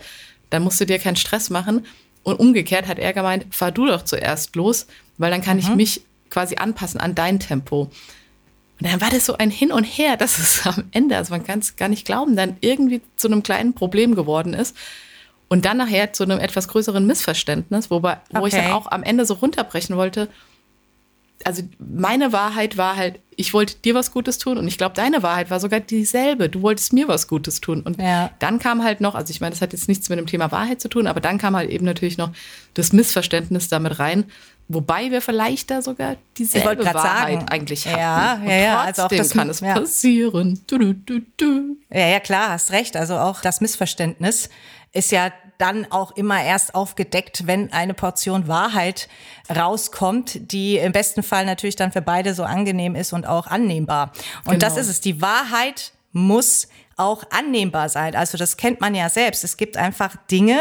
dann 0.54 0.64
musst 0.64 0.80
du 0.80 0.86
dir 0.86 1.00
keinen 1.00 1.16
Stress 1.16 1.50
machen. 1.50 1.86
Und 2.24 2.40
umgekehrt 2.40 2.88
hat 2.88 3.00
er 3.00 3.12
gemeint, 3.12 3.48
fahr 3.54 3.72
du 3.72 3.86
doch 3.86 4.04
zuerst 4.06 4.56
los, 4.56 4.88
weil 5.18 5.30
dann 5.32 5.42
kann 5.42 5.60
ich 5.60 5.68
Mhm. 5.70 5.76
mich 5.76 6.02
quasi 6.30 6.56
anpassen 6.56 7.00
an 7.02 7.16
dein 7.16 7.40
Tempo. 7.40 7.92
Und 8.80 8.90
dann 8.92 9.02
war 9.02 9.10
das 9.10 9.26
so 9.26 9.38
ein 9.38 9.50
Hin 9.50 9.72
und 9.72 9.84
Her, 9.84 10.16
dass 10.18 10.38
es 10.40 10.66
am 10.66 10.86
Ende, 10.92 11.18
also 11.18 11.34
man 11.34 11.44
kann 11.44 11.60
es 11.60 11.76
gar 11.76 11.90
nicht 11.90 12.06
glauben, 12.06 12.36
dann 12.36 12.56
irgendwie 12.62 13.02
zu 13.18 13.28
einem 13.28 13.44
kleinen 13.44 13.74
Problem 13.74 14.16
geworden 14.16 14.54
ist. 14.54 14.76
Und 15.50 15.66
dann 15.66 15.78
nachher 15.78 16.14
zu 16.14 16.24
einem 16.24 16.40
etwas 16.40 16.68
größeren 16.70 17.06
Missverständnis, 17.06 17.92
wobei, 17.92 18.18
wo 18.32 18.46
ich 18.48 18.54
Okay. 18.54 18.64
dann 18.64 18.72
auch 18.74 18.88
am 18.90 19.04
Ende 19.04 19.26
so 19.26 19.36
runterbrechen 19.36 19.98
wollte. 19.98 20.30
Also 21.46 21.64
meine 21.80 22.32
Wahrheit 22.32 22.78
war 22.78 22.96
halt, 22.96 23.20
ich 23.36 23.54
wollte 23.54 23.76
dir 23.84 23.96
was 23.96 24.12
Gutes 24.12 24.38
tun 24.38 24.58
und 24.58 24.68
ich 24.68 24.78
glaube, 24.78 24.96
deine 24.96 25.24
Wahrheit 25.24 25.50
war 25.50 25.60
sogar 25.60 25.80
dieselbe. 25.82 26.48
Du 26.50 26.62
wolltest 26.62 26.94
mir 26.94 27.08
was 27.08 27.28
Gutes 27.28 27.60
tun. 27.60 27.82
Und 27.82 28.00
Ja. 28.02 28.30
dann 28.40 28.60
kam 28.60 28.84
halt 28.84 29.02
noch, 29.02 29.16
also 29.16 29.32
ich 29.32 29.42
meine, 29.42 29.52
das 29.52 29.62
hat 29.62 29.74
jetzt 29.74 29.88
nichts 29.90 30.08
mit 30.10 30.20
dem 30.20 30.28
Thema 30.28 30.52
Wahrheit 30.52 30.80
zu 30.80 30.88
tun, 30.88 31.08
aber 31.08 31.20
dann 31.20 31.38
kam 31.40 31.56
halt 31.56 31.70
eben 31.70 31.84
natürlich 31.86 32.18
noch 32.18 32.30
das 32.76 32.94
Missverständnis 32.94 33.68
damit 33.68 34.00
rein, 34.00 34.26
wobei 34.70 35.12
wir 35.12 35.22
vielleicht 35.22 35.70
da 35.72 35.82
sogar 35.82 36.16
dieselbe 36.38 36.86
Wahrheit 36.86 37.02
sagen. 37.40 37.46
eigentlich 37.50 37.88
hatten. 37.88 38.00
Ja, 38.00 38.42
ja, 38.46 38.56
ja, 38.64 38.80
also 38.82 39.02
auch 39.04 39.08
trotzdem 39.10 39.18
das- 39.18 39.32
kann 39.32 39.50
es 39.50 39.60
ja. 39.60 39.74
passieren. 39.74 40.62
Du, 40.68 40.78
du, 40.78 40.94
du, 40.94 41.20
du. 41.38 41.78
Ja, 41.92 42.08
ja, 42.08 42.20
klar, 42.22 42.50
hast 42.52 42.72
recht. 42.72 42.96
Also 42.96 43.18
auch 43.18 43.42
das 43.42 43.60
Missverständnis 43.60 44.50
ist 44.94 45.12
ja 45.12 45.34
dann 45.58 45.86
auch 45.92 46.12
immer 46.12 46.44
erst 46.44 46.76
aufgedeckt, 46.76 47.48
wenn 47.48 47.72
eine 47.74 47.94
Portion 47.94 48.48
Wahrheit 48.48 49.08
rauskommt, 49.54 50.52
die 50.52 50.78
im 50.78 50.92
besten 50.92 51.24
Fall 51.24 51.46
natürlich 51.46 51.76
dann 51.76 51.92
für 51.92 52.02
beide 52.02 52.34
so 52.34 52.44
angenehm 52.44 52.96
ist 52.96 53.14
und 53.14 53.28
auch 53.28 53.48
annehmbar. 53.48 54.12
Und 54.46 54.62
das 54.64 54.74
Genau. 54.74 54.82
ist 54.82 54.90
es. 54.90 55.02
Die 55.02 55.22
Wahrheit 55.22 55.94
muss 56.12 56.68
auch 56.98 57.24
annehmbar 57.32 57.90
sein. 57.90 58.16
Also 58.16 58.38
das 58.38 58.58
kennt 58.58 58.80
man 58.82 58.94
ja 58.96 59.10
selbst. 59.10 59.44
Es 59.44 59.58
gibt 59.58 59.78
einfach 59.78 60.16
Dinge 60.30 60.58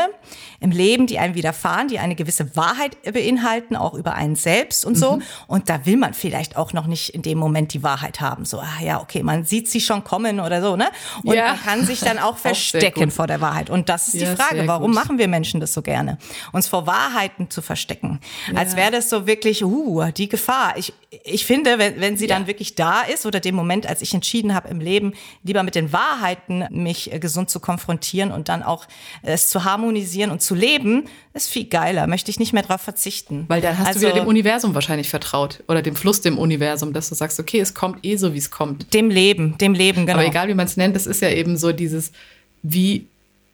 im 0.61 0.71
Leben, 0.71 1.07
die 1.07 1.19
einem 1.19 1.35
widerfahren, 1.35 1.89
die 1.89 1.99
eine 1.99 2.15
gewisse 2.15 2.57
Wahrheit 2.57 2.97
beinhalten, 3.03 3.77
auch 3.77 3.95
über 3.95 4.15
einen 4.15 4.37
selbst 4.37 4.85
und 4.85 4.97
so. 4.97 5.19
Und 5.47 5.69
da 5.69 5.85
will 5.85 5.97
man 5.97 6.15
vielleicht 6.15 6.57
auch 6.57 6.73
noch 6.73 6.87
nicht 6.87 7.11
in 7.11 7.23
dem 7.23 7.37
Moment 7.39 7.75
die 7.75 7.83
Wahrheit 7.83 8.21
haben. 8.21 8.45
So, 8.45 8.61
ah 8.61 8.81
ja, 8.83 9.01
okay, 9.01 9.23
man 9.23 9.45
sieht 9.45 9.69
sie 9.69 9.81
schon 9.81 10.05
kommen 10.05 10.41
oder 10.41 10.63
so, 10.63 10.77
ne? 10.77 10.89
Und 11.23 11.35
Ja. 11.35 11.49
man 11.49 11.61
kann 11.63 11.85
sich 11.85 12.01
dann 12.01 12.19
auch 12.19 12.37
verstecken 12.39 13.05
gut. 13.05 13.13
vor 13.13 13.27
der 13.27 13.41
Wahrheit. 13.41 13.69
Und 13.69 13.89
das 13.89 14.07
ist 14.09 14.15
die 14.15 14.21
Ja, 14.21 14.35
Frage, 14.37 14.57
sehr 14.57 14.69
warum 14.69 14.93
gut. 14.93 14.95
machen 14.95 15.19
wir 15.19 15.29
Menschen 15.29 15.61
das 15.61 15.75
so 15.75 15.83
gerne? 15.83 16.19
Uns 16.53 16.67
vor 16.69 16.87
Wahrheiten 16.87 17.51
zu 17.51 17.61
verstecken. 17.61 18.21
Als 18.55 18.77
wäre 18.77 18.91
das 18.91 19.11
so 19.11 19.27
wirklich, 19.27 19.65
uh, 19.65 20.05
die 20.17 20.29
Gefahr. 20.29 20.75
Ich, 20.77 20.93
ich 21.25 21.45
finde, 21.45 21.79
wenn, 21.79 22.01
wenn 22.01 22.17
sie 22.17 22.27
dann 22.27 22.47
wirklich 22.47 22.75
da 22.75 23.03
ist 23.03 23.27
oder 23.27 23.41
dem 23.41 23.55
Moment, 23.55 23.87
als 23.87 24.01
ich 24.01 24.15
entschieden 24.15 24.55
habe 24.55 24.69
im 24.69 24.81
Leben, 24.81 25.13
lieber 25.43 25.63
mit 25.63 25.75
den 25.75 25.93
Wahrheiten 25.93 26.22
mich 26.71 27.13
äh, 27.13 27.19
gesund 27.19 27.51
zu 27.51 27.61
konfrontieren 27.61 28.33
und 28.33 28.49
dann 28.49 28.63
auch 28.63 28.87
äh, 29.23 29.33
es 29.33 29.49
zu 29.49 29.65
harmonisieren 29.65 30.31
und 30.31 30.43
zu 30.43 30.55
leben, 30.55 31.05
ist 31.35 31.49
viel 31.49 31.65
geiler. 31.65 32.07
Möchte 32.07 32.31
ich 32.31 32.39
nicht 32.39 32.53
mehr 32.53 32.63
drauf 32.63 32.81
verzichten. 32.81 33.45
Weil 33.49 33.61
dann 33.61 33.79
hast 33.79 33.89
also, 33.89 34.01
du 34.01 34.07
wieder 34.07 34.21
dem 34.21 34.27
Universum 34.27 34.75
wahrscheinlich 34.75 35.09
vertraut 35.09 35.63
oder 35.69 35.83
dem 35.83 35.97
Fluss 35.97 36.21
dem 36.21 36.39
Universum, 36.39 36.93
dass 36.93 37.09
du 37.09 37.15
sagst, 37.15 37.39
okay, 37.41 37.61
es 37.61 37.75
kommt 37.75 38.05
eh 38.05 38.17
so, 38.17 38.35
wie 38.35 38.39
es 38.39 38.51
kommt. 38.51 38.93
dem 38.95 39.11
Leben, 39.11 39.57
dem 39.59 39.75
Leben, 39.75 40.07
genau. 40.07 40.19
Aber 40.19 40.27
egal, 40.27 40.49
wie 40.49 40.55
man 40.55 40.67
es 40.67 40.77
nennt, 40.77 40.97
das 40.97 41.07
ist 41.07 41.23
ja 41.23 41.31
eben 41.31 41.57
so 41.57 41.73
dieses, 41.73 42.13
wie 42.63 43.07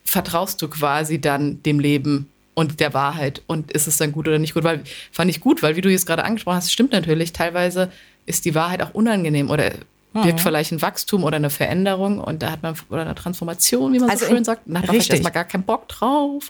vertraust 0.04 0.60
du 0.62 0.68
quasi 0.68 1.20
dann 1.20 1.62
dem 1.62 1.80
Leben 1.80 2.28
und 2.54 2.80
der 2.80 2.94
Wahrheit 2.94 3.42
und 3.46 3.70
ist 3.70 3.87
es 3.87 3.98
dann 3.98 4.12
gut 4.12 4.26
oder 4.26 4.38
nicht 4.38 4.54
gut? 4.54 4.64
Weil 4.64 4.82
fand 5.12 5.30
ich 5.30 5.40
gut, 5.40 5.62
weil 5.62 5.76
wie 5.76 5.80
du 5.80 5.90
jetzt 5.90 6.06
gerade 6.06 6.25
angesprochen 6.25 6.56
hast, 6.56 6.72
stimmt 6.72 6.92
natürlich, 6.92 7.32
teilweise 7.32 7.90
ist 8.26 8.44
die 8.44 8.54
Wahrheit 8.54 8.82
auch 8.82 8.94
unangenehm 8.94 9.50
oder 9.50 9.72
Mhm. 10.15 10.23
birgt 10.23 10.41
vielleicht 10.41 10.73
ein 10.73 10.81
Wachstum 10.83 11.23
oder 11.25 11.37
eine 11.37 11.50
Veränderung 11.50 12.19
und 12.21 12.43
da 12.43 12.50
hat 12.53 12.62
man 12.62 12.75
oder 12.88 13.03
eine 13.03 13.15
Transformation, 13.15 13.93
wie 13.93 13.99
man 13.99 14.09
Also 14.11 14.25
so 14.25 14.29
schön 14.31 14.38
in- 14.38 14.45
sagt, 14.45 14.62
da 14.65 14.69
hat 14.69 14.73
man 14.75 14.83
vielleicht 14.83 14.99
richtig. 15.00 15.12
erstmal 15.17 15.33
gar 15.33 15.45
keinen 15.45 15.65
Bock 15.65 15.87
drauf. 15.88 16.45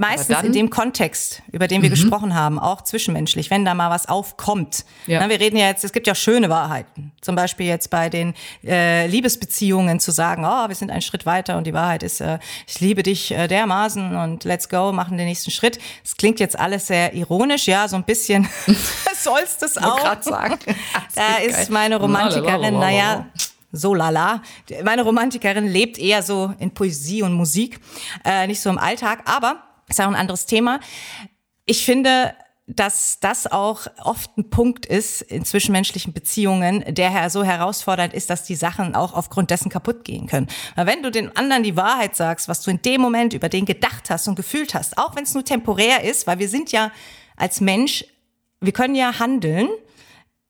Meistens 0.00 0.28
dann- 0.36 0.46
in 0.46 0.52
dem 0.52 0.70
Kontext, 0.70 1.42
über 1.50 1.66
den 1.66 1.82
wir 1.82 1.90
gesprochen 1.90 2.32
haben, 2.32 2.60
auch 2.60 2.82
zwischenmenschlich, 2.82 3.50
wenn 3.50 3.64
da 3.64 3.74
mal 3.74 3.90
was 3.90 4.08
aufkommt. 4.08 4.84
Ja. 5.08 5.18
Na, 5.18 5.28
wir 5.28 5.40
reden 5.40 5.56
ja 5.56 5.66
jetzt, 5.66 5.82
es 5.84 5.92
gibt 5.92 6.06
ja 6.06 6.14
schöne 6.14 6.48
Wahrheiten. 6.50 7.10
Zum 7.20 7.34
Beispiel 7.34 7.66
jetzt 7.66 7.90
bei 7.90 8.08
den 8.08 8.34
äh, 8.64 9.08
Liebesbeziehungen 9.08 9.98
zu 9.98 10.12
sagen, 10.12 10.44
oh, 10.44 10.68
wir 10.68 10.74
sind 10.76 10.92
einen 10.92 11.02
Schritt 11.02 11.26
weiter 11.26 11.56
und 11.58 11.66
die 11.66 11.74
Wahrheit 11.74 12.04
ist, 12.04 12.20
äh, 12.20 12.38
ich 12.68 12.78
liebe 12.78 13.02
dich 13.02 13.32
äh, 13.32 13.48
dermaßen 13.48 14.14
und 14.16 14.44
let's 14.44 14.68
go, 14.68 14.92
machen 14.92 15.18
den 15.18 15.26
nächsten 15.26 15.50
Schritt. 15.50 15.80
Es 16.04 16.16
klingt 16.16 16.38
jetzt 16.38 16.56
alles 16.56 16.86
sehr 16.86 17.12
ironisch, 17.14 17.66
ja, 17.66 17.88
so 17.88 17.96
ein 17.96 18.04
bisschen 18.04 18.48
soll's 19.16 19.58
das 19.58 19.74
Wollte 19.76 19.88
auch. 20.12 20.22
sagen. 20.22 20.58
Da 21.16 21.38
ist 21.44 21.70
meine 21.70 21.96
Romantikerin. 21.96 22.78
Naja, 22.90 23.26
so 23.72 23.94
lala. 23.94 24.42
Meine 24.84 25.02
Romantikerin 25.02 25.66
lebt 25.66 25.98
eher 25.98 26.22
so 26.22 26.54
in 26.58 26.72
Poesie 26.72 27.22
und 27.22 27.32
Musik, 27.32 27.80
äh, 28.24 28.46
nicht 28.46 28.60
so 28.60 28.70
im 28.70 28.78
Alltag, 28.78 29.22
aber 29.26 29.62
ist 29.88 30.00
auch 30.00 30.06
ein 30.06 30.14
anderes 30.14 30.46
Thema. 30.46 30.80
Ich 31.64 31.84
finde, 31.84 32.34
dass 32.66 33.18
das 33.20 33.46
auch 33.50 33.86
oft 34.04 34.36
ein 34.36 34.50
Punkt 34.50 34.84
ist 34.84 35.22
in 35.22 35.44
zwischenmenschlichen 35.44 36.12
Beziehungen, 36.12 36.84
der 36.94 37.30
so 37.30 37.42
herausfordernd 37.42 38.12
ist, 38.12 38.28
dass 38.28 38.44
die 38.44 38.54
Sachen 38.54 38.94
auch 38.94 39.14
aufgrund 39.14 39.50
dessen 39.50 39.70
kaputt 39.70 40.04
gehen 40.04 40.26
können. 40.26 40.48
Weil 40.76 40.86
wenn 40.86 41.02
du 41.02 41.10
den 41.10 41.34
anderen 41.34 41.62
die 41.62 41.76
Wahrheit 41.76 42.14
sagst, 42.14 42.46
was 42.46 42.60
du 42.62 42.70
in 42.70 42.82
dem 42.82 43.00
Moment 43.00 43.32
über 43.32 43.48
den 43.48 43.64
gedacht 43.64 44.10
hast 44.10 44.28
und 44.28 44.34
gefühlt 44.34 44.74
hast, 44.74 44.98
auch 44.98 45.16
wenn 45.16 45.24
es 45.24 45.32
nur 45.32 45.44
temporär 45.44 46.04
ist, 46.04 46.26
weil 46.26 46.38
wir 46.38 46.48
sind 46.50 46.70
ja 46.70 46.92
als 47.36 47.62
Mensch, 47.62 48.04
wir 48.60 48.72
können 48.72 48.94
ja 48.94 49.18
handeln 49.18 49.68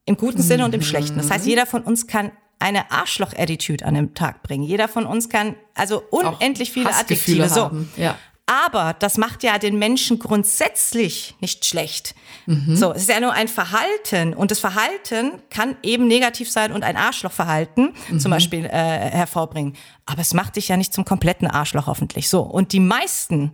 im 0.08 0.16
guten 0.16 0.42
Sinne 0.42 0.64
und 0.64 0.74
im 0.74 0.82
schlechten. 0.82 1.18
Das 1.18 1.30
heißt, 1.30 1.46
jeder 1.46 1.66
von 1.66 1.82
uns 1.82 2.06
kann 2.06 2.32
eine 2.58 2.90
Arschloch-Attitude 2.90 3.84
an 3.84 3.94
den 3.94 4.14
Tag 4.14 4.42
bringen. 4.42 4.64
Jeder 4.64 4.88
von 4.88 5.06
uns 5.06 5.28
kann 5.28 5.54
also 5.74 6.02
unendlich 6.10 6.70
Auch 6.70 6.74
viele 6.74 6.88
Hassgefühle 6.88 7.44
Adjektive. 7.44 7.48
So. 7.48 7.64
haben, 7.64 7.92
ja. 7.96 8.16
Aber 8.46 8.96
das 8.98 9.18
macht 9.18 9.42
ja 9.42 9.58
den 9.58 9.78
Menschen 9.78 10.18
grundsätzlich 10.18 11.36
nicht 11.40 11.66
schlecht. 11.66 12.14
So, 12.46 12.92
es 12.92 13.02
ist 13.02 13.10
ja 13.10 13.20
nur 13.20 13.34
ein 13.34 13.46
Verhalten 13.46 14.32
und 14.32 14.50
das 14.50 14.58
Verhalten 14.58 15.32
kann 15.50 15.76
eben 15.82 16.08
negativ 16.08 16.50
sein 16.50 16.72
und 16.72 16.82
ein 16.82 16.96
Arschlochverhalten 16.96 17.92
zum 18.18 18.30
Beispiel 18.30 18.64
äh, 18.64 18.70
hervorbringen. 18.70 19.76
Aber 20.06 20.22
es 20.22 20.32
macht 20.32 20.56
dich 20.56 20.68
ja 20.68 20.78
nicht 20.78 20.94
zum 20.94 21.04
kompletten 21.04 21.46
Arschloch 21.46 21.88
hoffentlich. 21.88 22.30
So 22.30 22.40
und 22.40 22.72
die 22.72 22.80
meisten 22.80 23.52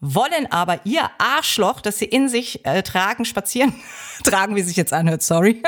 wollen 0.00 0.50
aber 0.50 0.80
ihr 0.84 1.10
Arschloch, 1.18 1.80
das 1.80 1.98
sie 1.98 2.04
in 2.06 2.28
sich 2.28 2.64
äh, 2.64 2.82
tragen, 2.82 3.24
spazieren 3.24 3.74
tragen, 4.24 4.54
wie 4.56 4.62
sich 4.62 4.76
jetzt 4.76 4.92
anhört. 4.92 5.22
Sorry. 5.22 5.62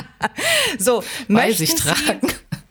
so 0.78 1.02
Bei 1.28 1.52
sich 1.52 1.70
sie- 1.70 1.76
tragen. 1.76 2.20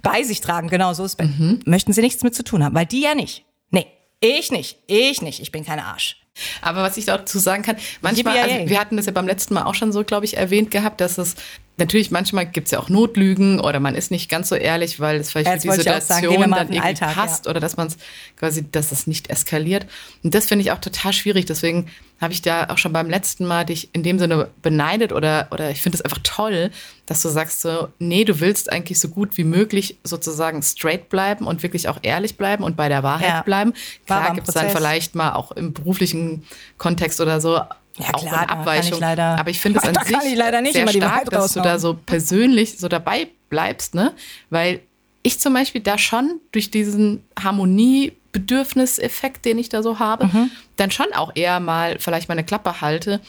bei 0.02 0.24
sich 0.24 0.42
tragen, 0.42 0.70
genau 0.70 0.94
so 0.94 1.04
ist 1.06 1.20
es. 1.20 1.30
Möchten 1.66 1.94
sie 1.94 2.02
nichts 2.02 2.24
mit 2.24 2.36
zu 2.36 2.44
tun 2.44 2.64
haben, 2.64 2.76
weil 2.76 2.86
die 2.86 3.02
ja 3.02 3.16
nicht. 3.16 3.46
Nee, 3.72 3.88
ich 4.20 4.52
nicht, 4.52 4.78
ich 4.88 5.22
nicht, 5.22 5.40
ich 5.40 5.52
bin 5.52 5.66
keine 5.66 5.86
Arsch. 5.86 6.18
Aber 6.62 6.84
was 6.84 6.98
ich 6.98 7.06
dazu 7.06 7.40
sagen 7.40 7.64
kann, 7.64 7.78
manchmal, 8.02 8.38
also 8.38 8.68
wir 8.70 8.80
hatten 8.80 8.98
das 8.98 9.06
ja 9.06 9.14
beim 9.14 9.26
letzten 9.26 9.54
Mal 9.54 9.64
auch 9.64 9.74
schon 9.76 9.92
so, 9.94 10.04
glaube 10.04 10.26
ich, 10.26 10.36
erwähnt 10.36 10.70
gehabt, 10.70 11.00
dass 11.00 11.18
es 11.18 11.36
natürlich 11.78 12.12
manchmal 12.12 12.46
gibt 12.46 12.68
es 12.68 12.72
ja 12.72 12.80
auch 12.80 12.90
Notlügen 12.90 13.60
oder 13.60 13.80
man 13.80 13.96
ist 13.96 14.12
nicht 14.12 14.30
ganz 14.30 14.50
so 14.50 14.56
ehrlich, 14.56 15.00
weil 15.00 15.18
es 15.18 15.32
vielleicht 15.32 15.48
Ja, 15.48 15.52
für 15.60 15.78
jetzt 15.78 15.80
die 15.80 15.84
sagen, 16.08 16.22
Situation 16.22 16.50
mal 16.50 16.56
dann 16.58 16.68
irgendwie 16.68 16.88
Alltag, 16.88 17.14
passt 17.14 17.48
oder 17.48 17.60
dass 17.60 17.78
man 17.78 17.88
es 17.88 17.98
quasi, 18.38 18.70
dass 18.70 18.92
es 18.92 19.08
nicht 19.08 19.30
eskaliert. 19.30 19.86
Und 20.24 20.34
das 20.34 20.46
finde 20.46 20.64
ich 20.64 20.72
auch 20.72 20.80
total 20.80 21.14
schwierig. 21.14 21.46
Deswegen 21.46 21.88
habe 22.22 22.32
ich 22.32 22.42
da 22.42 22.70
auch 22.70 22.78
schon 22.78 22.94
beim 22.94 23.10
letzten 23.10 23.46
Mal 23.46 23.66
dich 23.66 23.90
in 23.94 24.04
dem 24.04 24.20
Sinne 24.20 24.50
beneidet 24.62 25.12
oder, 25.12 25.50
oder 25.52 25.70
ich 25.70 25.82
finde 25.82 25.98
es 25.98 26.02
einfach 26.06 26.20
toll, 26.24 26.72
dass 27.06 27.22
du 27.22 27.30
sagst 27.30 27.62
so, 27.62 27.90
nee, 28.00 28.24
du 28.24 28.40
willst 28.40 28.72
eigentlich 28.72 29.00
so 29.00 29.10
gut 29.10 29.38
wie 29.38 29.44
möglich 29.44 29.98
sozusagen 30.04 30.64
straight 30.64 31.10
bleiben 31.10 31.46
und 31.46 31.62
wirklich 31.62 31.90
auch 31.90 32.00
ehrlich 32.04 32.38
bleiben 32.38 32.64
und 32.64 32.78
bei 32.78 32.88
der 32.88 33.04
Wahrheit 33.04 33.28
Ja. 33.28 33.42
bleiben. 33.42 33.74
Klar 34.06 34.34
gibt 34.34 34.48
es 34.48 34.54
dann 34.54 34.70
vielleicht 34.70 35.16
mal 35.16 35.34
auch 35.34 35.52
im 35.52 35.74
beruflichen 35.74 36.44
Kontext 36.78 37.20
oder 37.20 37.42
so 37.42 37.60
Ja, 37.98 38.08
auch 38.14 38.22
klar, 38.22 38.34
eine 38.40 38.42
da 38.42 38.46
kann 38.48 38.48
ich 38.48 38.52
Abweichung. 38.62 39.00
leider- 39.00 39.40
aber 39.40 39.50
ich 39.52 39.60
finde 39.60 39.80
es 39.80 39.86
an 39.88 39.96
sich 40.06 40.18
kann 40.18 40.26
ich 40.28 40.36
leider 40.36 40.62
nicht 40.62 40.74
sehr 40.74 40.88
stark, 40.88 41.30
dass 41.30 41.54
du 41.54 41.62
da 41.62 41.80
so 41.80 41.94
persönlich 41.94 42.78
so 42.78 42.88
dabei 42.88 43.28
bleibst, 43.50 43.96
ne? 43.96 44.14
Weil 44.50 44.82
ich 45.24 45.40
zum 45.40 45.54
Beispiel 45.54 45.82
da 45.82 45.98
schon 45.98 46.40
durch 46.52 46.72
diesen 46.72 47.24
Harmoniebedürfniseffekt, 47.42 49.46
den 49.46 49.58
ich 49.60 49.70
da 49.70 49.82
so 49.84 50.00
habe, 50.00 50.28
Mhm. 50.28 50.52
dann 50.78 50.92
schon 50.92 51.08
auch 51.14 51.32
eher 51.36 51.60
mal 51.60 51.98
vielleicht 52.00 52.30
meine 52.30 52.44
Klappe 52.44 52.82
halte 52.82 53.20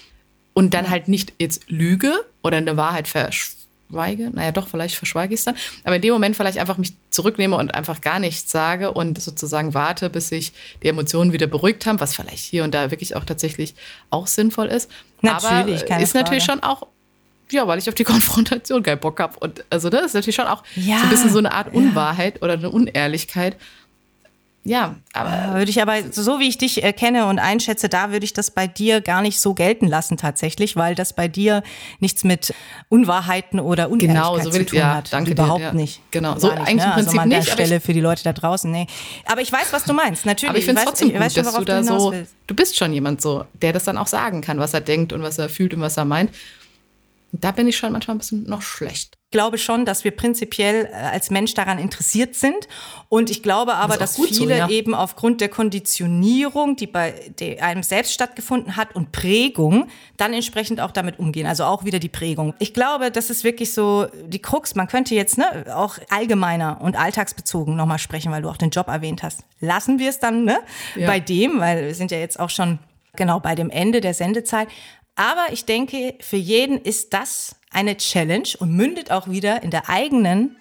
und 0.52 0.75
dann 0.75 0.90
halt 0.90 1.08
nicht 1.08 1.32
jetzt 1.38 1.62
lüge 1.68 2.12
oder 2.42 2.58
eine 2.58 2.76
Wahrheit 2.76 3.08
verschweige. 3.88 4.31
Naja, 4.31 4.52
doch, 4.52 4.69
vielleicht 4.69 4.97
verschweige 4.97 5.35
ich 5.35 5.40
es 5.40 5.45
dann. 5.45 5.57
Aber 5.85 5.97
in 5.97 6.02
dem 6.02 6.12
Moment 6.12 6.37
vielleicht 6.37 6.59
einfach 6.59 6.78
mich 6.78 6.95
zurücknehme 7.11 7.57
und 7.57 7.75
einfach 7.75 8.00
gar 8.00 8.19
nichts 8.19 8.50
sage 8.50 8.93
und 8.93 9.21
sozusagen 9.21 9.75
warte, 9.75 10.11
bis 10.11 10.28
sich 10.28 10.52
die 10.83 10.88
Emotionen 10.88 11.33
wieder 11.33 11.47
beruhigt 11.47 11.87
haben, 11.87 12.00
was 12.00 12.14
vielleicht 12.14 12.45
hier 12.45 12.64
und 12.64 12.75
da 12.75 12.90
wirklich 12.90 13.16
auch 13.16 13.25
tatsächlich 13.25 13.75
auch 14.11 14.26
sinnvoll 14.26 14.66
ist. 14.66 14.90
Natürlich, 15.23 15.90
Aber 15.90 16.02
ist 16.02 16.14
natürlich 16.14 16.45
Frage. 16.45 16.61
schon 16.61 16.69
auch 16.69 16.87
ja, 17.52 17.66
weil 17.69 17.78
ich 17.78 17.88
auf 17.88 17.95
die 17.95 18.05
Konfrontation 18.05 18.83
keinen 18.83 18.99
Bock 18.99 19.21
habe. 19.21 19.38
Und 19.38 19.64
also 19.71 19.88
das 19.88 20.07
ist 20.07 20.14
natürlich 20.14 20.35
schon 20.35 20.47
auch 20.49 20.64
Ja, 20.75 20.99
so 20.99 21.05
ein 21.05 21.11
bisschen 21.11 21.31
so 21.31 21.38
eine 21.38 21.52
Art 21.52 21.69
ja. 21.69 21.75
Unwahrheit 21.75 22.43
oder 22.43 22.55
eine 22.55 22.71
Unehrlichkeit. 22.71 23.57
Ja, 24.68 24.96
aber 25.12 25.30
Da 25.30 25.54
Würde 25.54 25.70
ich 25.70 25.80
aber, 25.80 25.94
so 26.11 26.40
wie 26.40 26.49
ich 26.49 26.58
dich 26.58 26.82
äh, 26.82 26.92
kenne 26.92 27.26
und 27.26 27.38
einschätze, 27.38 27.88
da 27.88 28.11
würde 28.11 28.25
ich 28.25 28.32
das 28.32 28.50
bei 28.50 28.66
dir 28.66 29.00
gar 29.00 29.23
nicht 29.23 29.38
so 29.38 29.54
gelten 29.54 29.87
lassen 29.87 30.16
tatsächlich, 30.16 30.75
weil 30.75 30.96
das 30.96 31.12
bei 31.12 31.28
dir 31.28 31.62
nichts 32.00 32.25
mit 32.25 32.52
Unwahrheiten 32.88 33.61
oder 33.61 33.90
Unehrlichkeit 33.90 34.25
Genau, 34.25 34.38
so 34.38 34.44
will 34.46 34.52
zu 34.52 34.61
ich- 34.62 34.66
tun 34.70 34.78
ja, 34.80 34.94
hat. 34.96 35.12
danke 35.12 35.35
dir, 35.35 35.42
Überhaupt 35.42 35.61
ja. 35.62 35.73
nicht. 35.73 36.00
Genau, 36.11 36.37
so 36.38 36.49
nicht, 36.49 36.58
eigentlich 36.58 36.70
im 36.73 36.76
ne? 36.78 36.85
also 36.87 36.94
Prinzip 36.96 37.14
mal 37.16 37.23
an 37.23 37.30
der 37.30 37.38
nicht, 37.40 37.52
Stelle 37.52 37.76
ich- 37.76 37.82
für 37.85 37.92
die 37.92 38.00
Leute 38.00 38.25
da 38.25 38.32
draußen, 38.32 38.70
nee. 38.70 38.87
Aber 39.26 39.40
ich 39.40 39.52
weiß, 39.52 39.73
was 39.73 39.85
du 39.85 39.92
meinst, 39.92 40.26
natürlich. 40.26 40.50
Aber 40.50 40.58
ich 40.58 40.64
finde 40.64 40.82
trotzdem 40.85 41.11
ich 41.11 41.14
weiß 41.20 41.35
gut, 41.35 41.44
schon, 41.44 41.44
dass 41.44 41.54
du 41.54 41.64
da 41.64 41.78
hinaus 41.78 42.02
so, 42.02 42.12
willst. 42.12 42.35
du 42.49 42.54
bist 42.56 42.76
schon 42.76 42.92
jemand 42.92 43.23
so, 43.23 43.44
der 43.62 43.73
das 43.73 43.85
dann 43.85 43.96
auch 43.99 44.08
sagen 44.08 44.40
kann, 44.40 44.58
was 44.58 44.75
er 44.75 44.80
denkt 44.80 45.12
und 45.12 45.23
was 45.23 45.38
er 45.38 45.49
fühlt 45.49 45.75
und 45.75 45.80
was 45.80 45.96
er 45.96 46.04
meint. 46.04 46.30
Und 47.37 47.45
da 47.45 47.50
bin 47.50 47.69
ich 47.69 47.76
schon 47.76 47.93
manchmal 47.93 48.14
ein 48.14 48.19
bisschen 48.19 48.45
noch 48.45 48.62
schlecht. 48.62 49.19
Ich 49.26 49.31
glaube 49.31 49.59
schon, 49.59 49.85
dass 49.85 50.05
wir 50.05 50.11
prinzipiell 50.11 50.87
äh, 50.87 50.95
als 50.95 51.28
Mensch 51.31 51.52
daran 51.52 51.78
interessiert 51.78 52.35
sind. 52.35 52.66
Und 53.11 53.28
ich 53.28 53.43
glaube 53.43 53.75
aber, 53.75 53.99
Das 53.99 54.14
dass 54.14 54.16
gut 54.16 54.33
so, 54.33 54.45
viele 54.45 54.57
ja. 54.57 54.71
eben 54.71 54.95
aufgrund 54.95 55.43
der 55.43 55.50
Konditionierung, 55.50 56.76
die 56.76 56.87
bei 56.87 57.12
einem 57.61 57.83
selbst 57.83 58.14
stattgefunden 58.14 58.76
hat 58.76 58.97
und 58.97 59.12
Prägung, 59.12 59.88
dann 60.16 60.33
entsprechend 60.33 60.81
auch 60.81 60.93
damit 60.93 61.19
umgehen. 61.19 61.47
Also 61.47 61.64
auch 61.64 61.85
wieder 61.85 61.99
die 61.99 62.09
Prägung. 62.09 62.55
Ich 62.59 62.73
glaube, 62.73 63.11
das 63.11 63.28
ist 63.28 63.45
wirklich 63.45 63.75
so 63.75 64.07
die 64.25 64.40
Krux. 64.40 64.75
Man 64.75 64.88
könnte 64.88 65.14
jetzt 65.14 65.37
ne, 65.37 65.66
auch 65.76 65.99
allgemeiner 66.09 66.81
und 66.81 66.97
alltagsbezogen 66.97 67.76
nochmal 67.76 67.99
sprechen, 67.99 68.33
weil 68.33 68.40
du 68.40 68.49
auch 68.49 68.57
den 68.57 68.71
Job 68.71 68.88
erwähnt 68.88 69.23
hast. 69.23 69.40
Lassen 69.61 69.99
wir 69.99 70.09
es 70.09 70.21
dann 70.21 70.47
ne, 70.47 70.61
Ja. 70.95 71.07
bei 71.07 71.21
dem, 71.21 71.61
weil 71.61 71.85
wir 71.85 71.95
sind 71.95 72.11
ja 72.11 72.19
jetzt 72.19 72.40
auch 72.40 72.49
schon 72.49 72.78
genau 73.16 73.40
bei 73.40 73.55
dem 73.55 73.71
Ende 73.71 74.00
der 74.00 74.14
Sendezeit. 74.14 74.69
Aber 75.16 75.46
ich 75.52 75.64
denke, 75.64 76.14
für 76.20 76.37
jeden 76.37 76.78
ist 76.78 77.12
das 77.14 77.56
eine 77.70 77.96
Challenge 77.96 78.49
und 78.58 78.73
mündet 78.75 79.11
auch 79.11 79.28
wieder 79.28 79.62
in 79.62 79.70
der 79.70 79.88
eigenen 79.88 80.56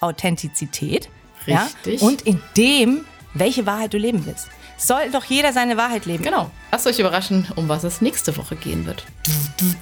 Authentizität. 0.00 1.08
Richtig. 1.46 2.00
Ja? 2.00 2.06
Und 2.06 2.22
in 2.22 2.40
dem, 2.56 3.04
welche 3.34 3.66
Wahrheit 3.66 3.94
du 3.94 3.98
leben 3.98 4.24
willst. 4.26 4.48
Soll 4.76 5.10
doch 5.10 5.24
jeder 5.24 5.52
seine 5.52 5.76
Wahrheit 5.76 6.06
leben. 6.06 6.22
Genau. 6.22 6.50
Lasst 6.70 6.86
euch 6.86 6.98
überraschen, 7.00 7.48
um 7.56 7.68
was 7.68 7.82
es 7.82 8.00
nächste 8.00 8.36
Woche 8.36 8.54
gehen 8.54 8.86
wird. 8.86 9.04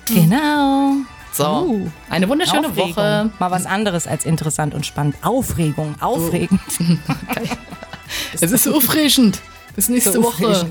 Genau. 0.07 0.93
So, 1.33 1.45
Uh, 1.45 1.91
eine 2.09 2.29
wunderschöne 2.31 2.69
Aufregung. 2.69 2.95
Woche. 2.97 3.31
Mal 3.39 3.51
was 3.51 3.67
anderes 3.67 4.07
als 4.07 4.25
interessant 4.25 4.73
und 4.73 4.87
spannend. 4.87 5.17
Aufregung. 5.23 5.95
Aufregend. 6.01 6.61
Es 8.41 8.53
ist 8.53 8.63
so 8.65 8.77
aufregend. 8.77 9.41
Bis 9.75 9.89
nächste 9.89 10.13
So 10.13 10.23
Woche. 10.23 10.71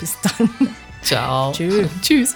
Bis 0.00 0.16
dann. 0.22 0.50
Ciao. 1.02 1.52
Tschö. 1.52 1.86
Tschüss. 2.02 2.34